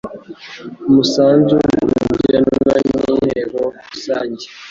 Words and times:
umusanzu 0.89 1.55
ugenwa 2.13 2.57
n 2.85 2.85
inteko 3.17 3.61
rusange 3.89 4.45